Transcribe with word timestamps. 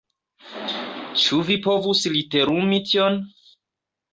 Ĉu 1.23 1.39
vi 1.49 1.57
povus 1.67 2.01
literumi 2.17 2.81
tion? 2.89 3.21